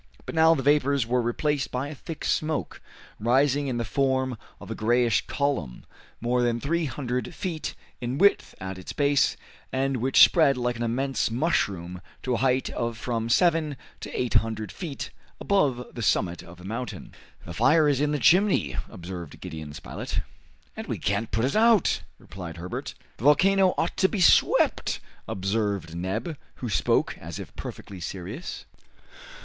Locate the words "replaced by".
1.21-1.89